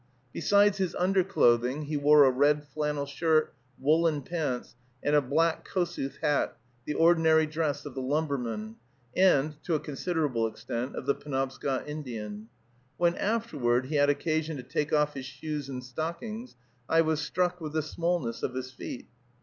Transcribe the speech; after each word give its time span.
Besides 0.33 0.79
his 0.79 0.95
underclothing, 0.95 1.83
he 1.83 1.95
wore 1.95 2.23
a 2.25 2.31
red 2.31 2.63
flannel 2.65 3.05
shirt, 3.05 3.53
woolen 3.77 4.23
pants, 4.23 4.75
and 5.03 5.15
a 5.15 5.21
black 5.21 5.63
Kossuth 5.63 6.17
hat, 6.23 6.57
the 6.85 6.95
ordinary 6.95 7.45
dress 7.45 7.85
of 7.85 7.93
the 7.93 8.01
lumberman, 8.01 8.77
and, 9.15 9.61
to 9.61 9.75
a 9.75 9.79
considerable 9.79 10.47
extent, 10.47 10.95
of 10.95 11.05
the 11.05 11.13
Penobscot 11.13 11.87
Indian. 11.87 12.49
When, 12.97 13.13
afterward, 13.13 13.85
he 13.85 13.95
had 13.97 14.09
occasion 14.09 14.57
to 14.57 14.63
take 14.63 14.91
off 14.91 15.13
his 15.13 15.27
shoes 15.27 15.69
and 15.69 15.83
stockings, 15.83 16.55
I 16.89 17.01
was 17.01 17.21
struck 17.21 17.61
with 17.61 17.73
the 17.73 17.83
smallness 17.83 18.41
of 18.41 18.55
his 18.55 18.71
feet. 18.71 19.07